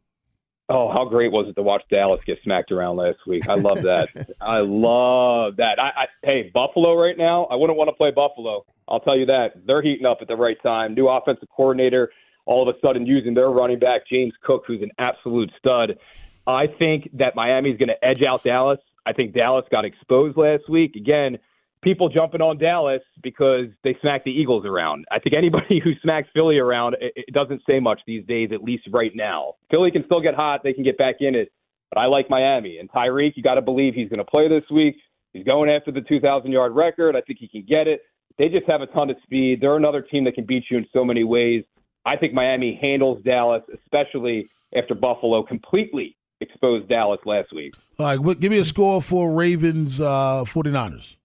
[0.69, 3.49] Oh, how great was it to watch Dallas get smacked around last week?
[3.49, 4.09] I love that.
[4.41, 5.79] I love that.
[5.79, 7.45] I, I hey, Buffalo right now.
[7.45, 8.67] I wouldn't want to play Buffalo.
[8.89, 9.65] I'll tell you that.
[9.65, 10.95] They're heating up at the right time.
[10.95, 12.11] New offensive coordinator,
[12.49, 15.99] all of a sudden using their running back James Cook, who's an absolute stud.
[16.47, 18.79] I think that Miami's going to edge out Dallas.
[19.07, 20.97] I think Dallas got exposed last week.
[20.97, 21.37] Again,
[21.83, 25.05] people jumping on Dallas because they smacked the Eagles around.
[25.11, 28.63] I think anybody who smacks Philly around, it, it doesn't say much these days, at
[28.63, 29.55] least right now.
[29.71, 30.63] Philly can still get hot.
[30.65, 31.53] They can get back in it.
[31.91, 32.79] But I like Miami.
[32.79, 34.97] And Tyreek, you got to believe he's going to play this week.
[35.35, 37.15] He's going after the 2,000 yard record.
[37.15, 38.01] I think he can get it.
[38.39, 39.61] They just have a ton of speed.
[39.61, 41.65] They're another team that can beat you in so many ways.
[42.09, 47.75] I think Miami handles Dallas, especially after Buffalo completely exposed Dallas last week.
[47.99, 51.17] All right, give me a score for Ravens uh, 49ers.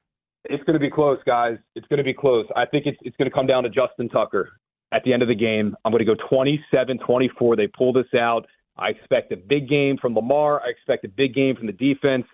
[0.45, 1.57] It's going to be close, guys.
[1.75, 2.45] It's going to be close.
[2.57, 4.49] I think it's it's going to come down to Justin Tucker
[4.91, 5.73] at the end of the game.
[5.85, 7.55] I'm going to go 27-24.
[7.55, 8.45] They pull this out.
[8.77, 10.61] I expect a big game from Lamar.
[10.61, 12.25] I expect a big game from the defense.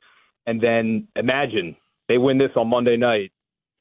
[0.47, 1.75] And then imagine
[2.07, 3.31] they win this on Monday night.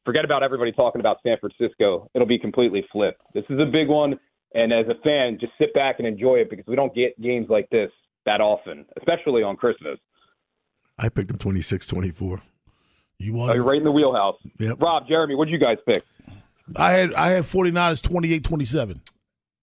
[0.05, 2.11] Forget about everybody talking about San Francisco.
[2.15, 3.23] It'll be completely flipped.
[3.33, 4.19] This is a big one.
[4.55, 7.47] And as a fan, just sit back and enjoy it because we don't get games
[7.51, 7.91] like this
[8.27, 9.99] that often, especially on Christmas.
[10.99, 12.41] I picked them 26-24.
[13.19, 14.37] You Oh, you're right in the wheelhouse.
[14.59, 14.81] Yep.
[14.81, 16.03] Rob, Jeremy, what did you guys pick?
[16.77, 19.01] I had I had 49ers 28-27.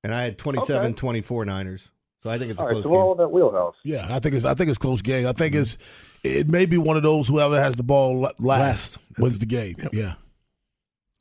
[0.03, 1.89] And I had 27 24 Niners.
[2.21, 3.03] So I think it's a All right, close so we're game.
[3.03, 3.75] all in that wheelhouse.
[3.83, 5.25] Yeah, I think it's I think it's close game.
[5.27, 5.77] I think it's
[6.23, 9.75] it may be one of those whoever has the ball la- last wins the game.
[9.93, 10.13] Yeah.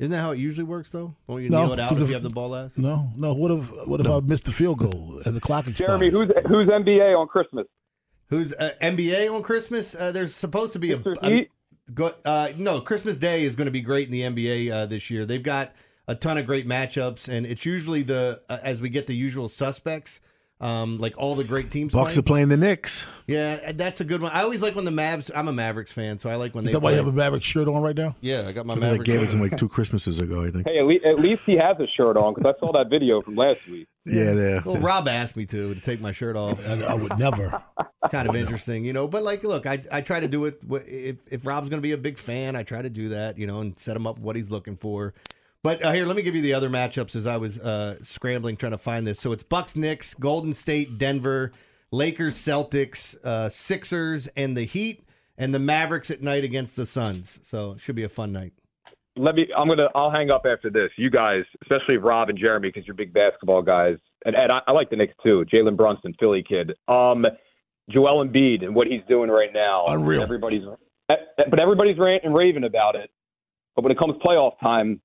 [0.05, 1.15] Isn't that how it usually works, though?
[1.27, 2.77] Won't you No, kneel it out 'cause if if- you have the ball last?
[2.79, 3.33] No, no.
[3.35, 5.89] What if what if I missed the field goal as the clock expires?
[6.01, 7.67] Jeremy, who's who's NBA on Christmas?
[8.29, 9.95] Who's uh, NBA on Christmas?
[9.95, 11.17] Uh, there's supposed to be a, Mr.
[11.23, 11.49] a
[11.93, 15.11] go, uh, no Christmas Day is going to be great in the NBA uh, this
[15.11, 15.25] year.
[15.27, 15.73] They've got
[16.09, 19.49] a ton of great matchups, and it's usually the uh, as we get the usual
[19.49, 20.21] suspects,
[20.65, 21.93] um, like all the great teams.
[21.93, 22.19] Bucks playing.
[22.19, 23.05] are playing the Knicks.
[23.27, 24.33] Yeah, that's a good one.
[24.33, 25.31] I always like when the Mavs.
[25.35, 26.73] I'm a Mavericks fan, so I like when they.
[26.73, 28.17] that why you have a Maverick shirt on right now?
[28.23, 29.05] Yeah, I got my I Mavericks.
[29.05, 30.67] gave it to him like two Christmases ago, I think.
[30.67, 33.21] Hey, at least, at least he has a shirt on because I saw that video
[33.21, 33.87] from last week.
[34.07, 34.63] Yeah, there.
[34.65, 36.67] Well, Rob asked me to to take my shirt off.
[36.67, 37.63] I, I would never.
[38.03, 39.07] It's kind of interesting, you know.
[39.07, 40.61] But like, look, I I try to do it.
[40.71, 43.47] If if Rob's going to be a big fan, I try to do that, you
[43.47, 45.13] know, and set him up what he's looking for.
[45.65, 48.57] But uh, here, let me give you the other matchups as I was uh, scrambling
[48.57, 49.19] trying to find this.
[49.19, 51.53] So it's Bucks, Knicks, Golden State, Denver,
[51.91, 55.03] Lakers, Celtics, uh, Sixers, and the Heat.
[55.39, 57.41] and the Mavericks at night against the Suns.
[57.43, 58.53] So it should be a fun night.
[59.17, 62.69] let me i'm gonna i'll hang up after this you guys especially rob and jeremy
[62.69, 63.97] because you're big basketball guys
[64.27, 67.25] and ed I, I like the Knicks too jalen brunson philly kid um
[67.91, 70.21] joel Embiid and what he's doing right now Unreal.
[70.23, 70.63] everybody's
[71.11, 71.15] eh,
[71.49, 73.09] but everybody's ranting and raving about it
[73.77, 75.01] but when it comes playoff time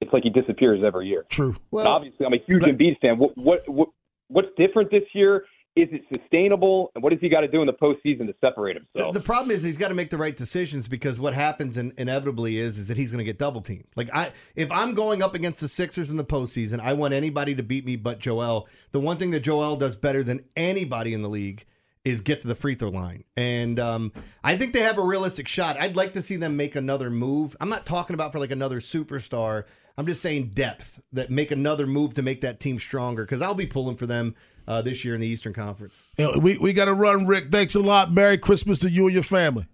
[0.00, 1.56] it's like he disappears every year True.
[1.70, 3.88] well, obviously i'm a huge Embiid fan what, what what
[4.28, 5.44] what's different this year
[5.76, 8.76] is it sustainable and what has he got to do in the postseason to separate
[8.92, 11.76] The, himself the problem is he's got to make the right decisions because what happens
[11.76, 13.86] in, inevitably is is that he's going to get double teamed.
[13.94, 17.54] Like I, if I'm going up against the Sixers in the postseason, I want anybody
[17.54, 18.68] to beat me but Joel.
[18.90, 21.64] The one thing that Joel does better than anybody in the league
[22.04, 25.46] is get to the free throw line, and um, I think they have a realistic
[25.46, 25.78] shot.
[25.78, 27.54] I'd like to see them make another move.
[27.60, 29.64] I'm not talking about for like another superstar.
[30.00, 33.54] I'm just saying depth that make another move to make that team stronger because I'll
[33.54, 34.34] be pulling for them
[34.66, 36.00] uh, this year in the Eastern Conference.
[36.16, 37.52] Yeah, we we got to run, Rick.
[37.52, 38.10] Thanks a lot.
[38.12, 39.66] Merry Christmas to you and your family.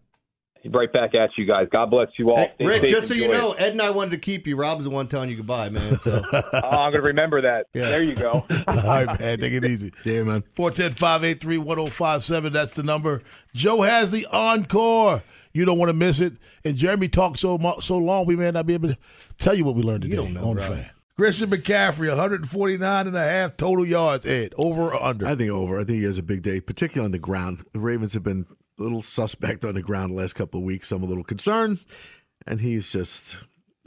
[0.72, 3.26] right back at you guys god bless you all Stay Rick, safe, just so you
[3.26, 3.38] enjoy it.
[3.38, 4.56] know, Ed and I wanted to keep you.
[4.56, 5.96] Rob's the one telling you goodbye, man.
[6.02, 6.20] So.
[6.32, 9.38] oh, i'm gonna remember that there you go All right, man.
[9.38, 9.92] Take it easy.
[10.04, 10.42] Yeah, man.
[10.56, 12.52] 410-583-1057.
[12.52, 13.22] That's the number.
[13.54, 15.22] Joe has the encore.
[15.56, 16.34] You don't want to miss it.
[16.64, 18.98] And Jeremy talked so so long, we may not be able to
[19.38, 20.90] tell you what we learned today know, on the fan.
[21.16, 24.26] Christian McCaffrey, 149 and a half total yards.
[24.26, 25.26] Ed, over or under?
[25.26, 25.80] I think over.
[25.80, 27.64] I think he has a big day, particularly on the ground.
[27.72, 28.44] The Ravens have been
[28.78, 30.92] a little suspect on the ground the last couple of weeks.
[30.92, 31.78] I'm a little concerned,
[32.46, 33.38] and he's just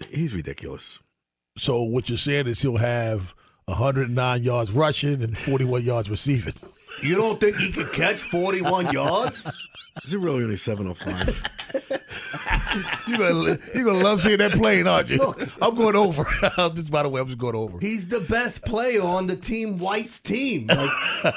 [0.10, 0.98] he's ridiculous.
[1.56, 6.56] So what you're saying is he'll have 109 yards rushing and 41 yards receiving.
[7.02, 9.46] You don't think he could catch 41 yards?
[10.04, 11.60] Is it really only 705?
[13.08, 15.18] You're gonna you're gonna love seeing that plane, aren't you?
[15.18, 16.24] Look, I'm going over.
[16.76, 17.80] just by the way, I'm just going over.
[17.80, 20.68] He's the best player on the team White's team.
[20.68, 20.90] Like,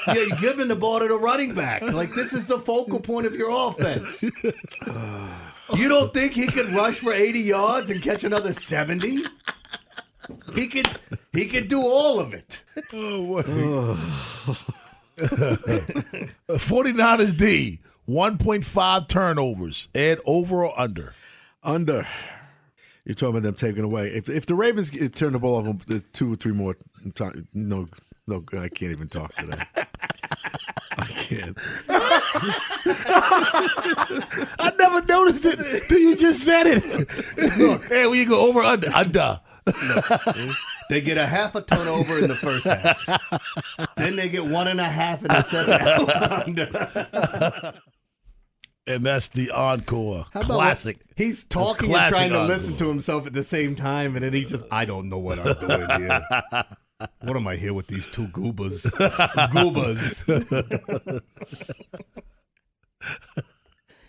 [0.07, 1.81] yeah, you're giving the ball to the running back.
[1.81, 4.23] Like, this is the focal point of your offense.
[5.77, 9.23] You don't think he could rush for 80 yards and catch another 70?
[10.53, 10.87] He could
[11.31, 12.61] he could do all of it.
[12.91, 13.97] Oh,
[16.49, 19.87] 49ers D, 1.5 turnovers.
[19.93, 21.13] Ed, over or under?
[21.63, 22.07] Under.
[23.05, 24.07] You're talking about them taking away.
[24.07, 26.77] If if the Ravens get- turn the ball over two or three more
[27.15, 27.87] times, no,
[28.27, 29.61] no, I can't even talk today.
[30.97, 31.57] I can't.
[34.59, 36.83] I never noticed it you just said it.
[37.89, 38.89] hey, we go over or under?
[38.93, 39.41] Under.
[40.89, 43.05] They get a half a turnover in the first half.
[43.97, 47.75] then they get one and a half in the second half.
[48.85, 50.25] And that's the encore.
[50.33, 50.97] How Classic.
[50.97, 52.47] what- He's talking and trying to encore.
[52.53, 55.39] listen to himself at the same time, and then he just, I don't know what
[55.39, 56.21] I'm doing here.
[57.21, 58.83] What am I here with these two goobas?
[59.53, 61.21] Goobas.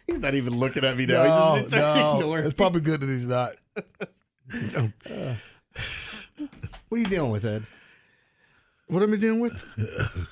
[0.09, 1.23] he's not even looking at me now.
[1.23, 2.35] No, he just sits no.
[2.35, 2.55] It's me.
[2.55, 3.53] probably good that he's not.
[6.94, 7.66] What are you dealing with, Ed?
[8.87, 9.61] What am I dealing with?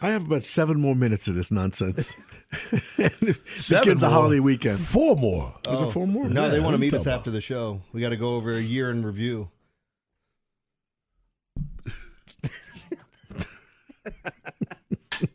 [0.01, 2.15] I have about seven more minutes of this nonsense.
[3.57, 4.79] Seven gets a holiday weekend.
[4.79, 5.57] Four more.
[5.69, 6.29] Is it four more?
[6.29, 7.81] No, they Yeah, want to meet us talking after the show.
[7.93, 9.51] We got to go over a year in review.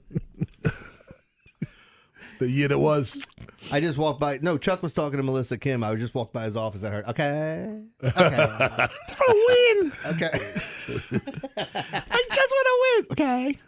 [2.38, 3.26] The year that was.
[3.72, 4.38] I just walked by.
[4.42, 5.82] No, Chuck was talking to Melissa Kim.
[5.82, 6.84] I just walked by his office.
[6.84, 8.16] I heard, okay, okay,
[9.14, 9.92] For a win.
[10.06, 10.30] okay.
[11.56, 13.06] I just want to win.
[13.12, 13.58] Okay.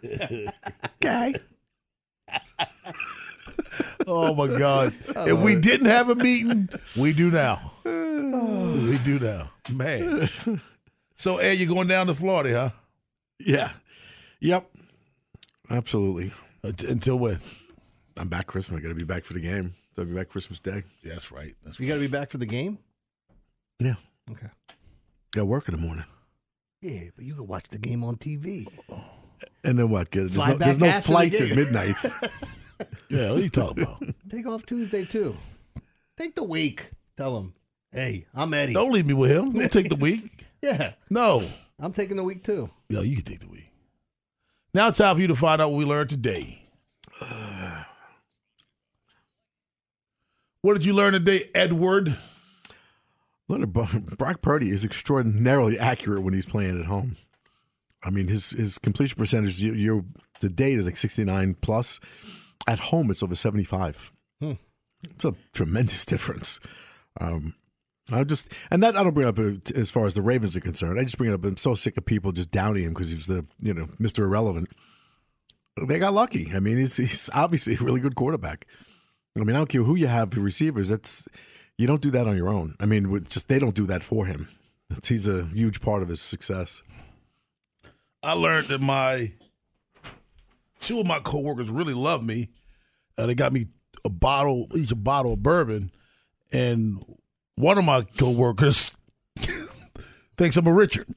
[1.03, 1.35] Okay.
[4.07, 4.97] Oh my God!
[5.27, 7.73] if we didn't have a meeting, we do now.
[7.85, 10.29] We do now, man.
[11.15, 12.69] So, Ed, you're going down to Florida, huh?
[13.39, 13.71] Yeah.
[14.39, 14.69] Yep.
[15.69, 16.31] Absolutely.
[16.63, 17.39] Until when?
[18.17, 18.79] I'm back Christmas.
[18.79, 19.75] I got to be back for the game.
[19.99, 20.83] So I'll be back Christmas Day.
[21.01, 21.53] Yeah, that's right.
[21.65, 22.77] That's You got to be back for the game.
[23.81, 23.95] Yeah.
[24.31, 24.47] Okay.
[25.31, 26.05] Got work in the morning.
[26.81, 28.65] Yeah, but you can watch the game on TV.
[29.65, 30.09] And then what?
[30.09, 31.51] Get There's Fly no, there's no after the flights game.
[31.51, 31.95] at midnight.
[33.09, 34.01] Yeah, what are you talking about?
[34.29, 35.35] Take off Tuesday too.
[36.17, 36.91] Take the week.
[37.17, 37.53] Tell him,
[37.91, 38.71] hey, I'm Eddie.
[38.71, 39.51] Don't leave me with him.
[39.51, 40.45] Don't take the week.
[40.61, 41.43] Yeah, No.
[41.77, 42.69] I'm taking the week too.
[42.87, 43.69] Yo, you can take the week.
[44.73, 46.61] Now it's time for you to find out what we learned today.
[50.61, 52.17] What did you learn today, Edward?
[53.47, 53.73] Leonard
[54.17, 57.15] Brock Purdy is extraordinarily accurate when he's playing at home.
[58.03, 60.03] I mean, his his completion percentage year, year
[60.41, 61.99] to date is like 69 plus.
[62.67, 64.11] At home, it's over 75.
[64.41, 64.53] Hmm.
[65.03, 66.59] It's a tremendous difference.
[67.19, 67.55] Um,
[68.11, 70.61] I just and that I don't bring up uh, as far as the Ravens are
[70.61, 70.99] concerned.
[70.99, 71.45] I just bring it up.
[71.45, 74.19] I'm so sick of people just downing him because he was the you know Mr.
[74.19, 74.69] Irrelevant.
[75.87, 76.51] They got lucky.
[76.53, 78.65] I mean, he's he's obviously a really good quarterback.
[79.37, 80.89] I mean, I don't care who you have for receivers.
[80.89, 81.27] That's
[81.77, 82.75] you don't do that on your own.
[82.79, 84.49] I mean, just they don't do that for him.
[85.05, 86.81] He's a huge part of his success.
[88.21, 89.31] I learned that my
[90.81, 92.49] two of my coworkers really love me.
[93.17, 93.67] Uh, they got me
[94.03, 95.91] a bottle, each a bottle of bourbon,
[96.51, 97.03] and
[97.55, 98.93] one of my coworkers
[100.37, 101.07] thinks I'm a Richard.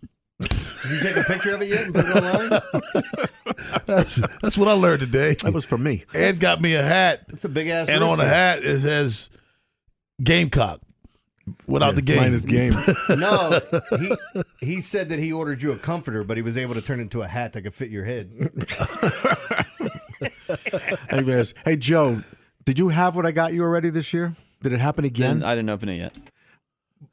[0.48, 2.60] Did you take a picture of it yet and put it online?
[3.86, 5.34] That's, that's what I learned today.
[5.42, 6.04] That was from me.
[6.14, 7.88] Ed got me a hat, It's a big ass.
[7.88, 8.34] and on the rooster.
[8.34, 9.28] hat it says
[10.22, 10.80] Gamecock
[11.66, 12.18] without the game.
[12.18, 12.72] Minus game.
[13.10, 13.60] No,
[13.98, 14.14] he
[14.66, 17.04] he said that he ordered you a comforter, but he was able to turn it
[17.04, 18.32] into a hat that could fit your head.
[21.10, 22.22] Anyways, hey Joe,
[22.64, 24.34] did you have what I got you already this year?
[24.62, 25.36] Did it happen again?
[25.36, 26.14] Didn't- I didn't open it yet.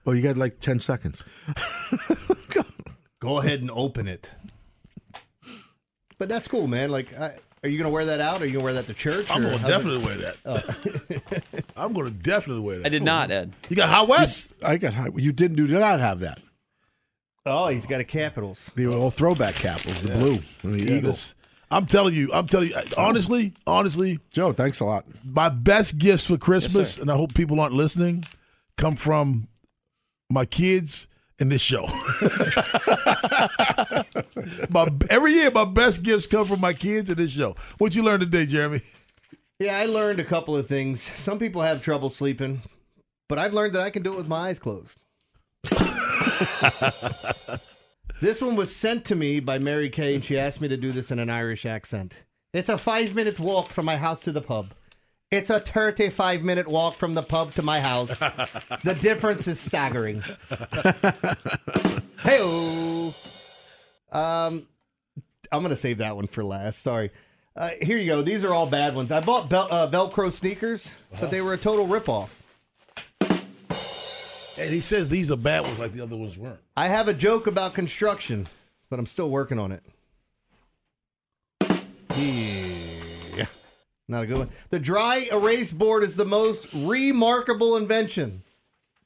[0.05, 1.23] Oh, you got like ten seconds.
[3.19, 4.33] Go ahead and open it.
[6.17, 6.89] But that's cool, man.
[6.91, 8.41] Like, I, are you gonna wear that out?
[8.41, 9.29] Are you gonna wear that to church?
[9.29, 10.37] I'm gonna how's it- definitely wear that.
[10.45, 11.59] Oh.
[11.77, 12.85] I'm gonna definitely wear that.
[12.85, 13.53] I did not, Ed.
[13.69, 14.53] You got High West.
[14.63, 14.93] I got.
[14.93, 16.39] high- You didn't do not have that.
[17.45, 18.69] Oh, he's got a Capitals.
[18.75, 21.11] The old throwback capitals, the blue and the Yeah, eagle.
[21.11, 21.35] this-
[21.71, 25.05] I'm telling you, I'm telling you, honestly, honestly, Joe, thanks a lot.
[25.23, 27.01] my best gifts for Christmas, sir.
[27.01, 28.25] and I hope people aren't listening,
[28.75, 29.47] come from
[30.31, 31.05] my kids
[31.39, 31.85] and this show.
[34.69, 37.55] my, every year, my best gifts come from my kids in this show.
[37.77, 38.81] What you learn today, Jeremy?
[39.59, 41.01] Yeah, I learned a couple of things.
[41.01, 42.61] Some people have trouble sleeping,
[43.27, 45.01] but I've learned that I can do it with my eyes closed.
[48.21, 50.91] this one was sent to me by Mary Kay, and she asked me to do
[50.91, 52.15] this in an Irish accent.
[52.53, 54.73] It's a five minute walk from my house to the pub.
[55.31, 58.19] It's a 35 minute walk from the pub to my house.
[58.83, 60.23] the difference is staggering.
[62.23, 63.11] hey
[64.11, 64.65] Um,
[65.51, 66.81] I'm going to save that one for last.
[66.81, 67.11] Sorry.
[67.55, 68.21] Uh, here you go.
[68.23, 69.11] These are all bad ones.
[69.11, 72.41] I bought Vel- uh, Velcro sneakers, but they were a total ripoff.
[74.59, 76.59] And he says these are bad ones like the other ones weren't.
[76.75, 78.47] I have a joke about construction,
[78.89, 79.83] but I'm still working on it.
[82.15, 82.68] Yeah.
[84.09, 84.49] Not a good one.
[84.71, 88.41] The dry erase board is the most remarkable invention.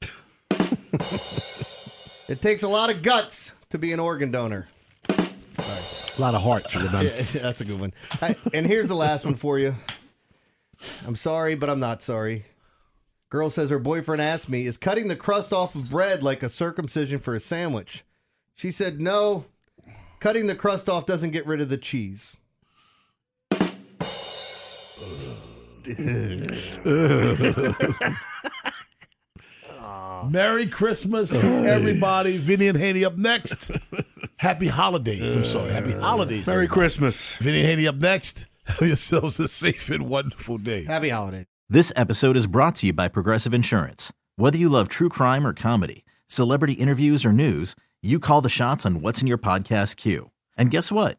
[0.50, 4.66] it takes a lot of guts to be an organ donor.
[5.08, 7.04] A lot of heart should have done.
[7.04, 7.92] Yeah, that's a good one.
[8.22, 9.74] I, and here's the last one for you.
[11.06, 12.46] I'm sorry, but I'm not sorry.
[13.28, 16.48] Girl says her boyfriend asked me, Is cutting the crust off of bread like a
[16.48, 18.04] circumcision for a sandwich?
[18.54, 19.44] She said, No,
[20.18, 22.36] cutting the crust off doesn't get rid of the cheese.
[30.30, 32.38] Merry Christmas to oh, everybody.
[32.38, 33.70] Vinny and Haney up next.
[34.36, 35.36] Happy holidays.
[35.36, 35.70] I'm sorry.
[35.70, 36.46] Happy uh, holidays.
[36.46, 36.80] Merry everybody.
[36.80, 37.32] Christmas.
[37.34, 38.46] Vinny and Haney up next.
[38.64, 40.84] Have yourselves a safe and wonderful day.
[40.84, 41.46] Happy holidays.
[41.68, 44.12] This episode is brought to you by Progressive Insurance.
[44.36, 48.86] Whether you love true crime or comedy, celebrity interviews or news, you call the shots
[48.86, 50.30] on what's in your podcast queue.
[50.56, 51.18] And guess what?